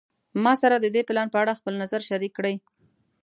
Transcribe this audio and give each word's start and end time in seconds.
ما 0.43 0.53
سره 0.61 0.75
د 0.79 0.85
دې 0.95 1.01
پلان 1.09 1.27
په 1.31 1.37
اړه 1.41 1.57
خپل 1.59 1.73
نظر 1.81 2.01
شریک 2.09 2.31
کړی 2.39 2.55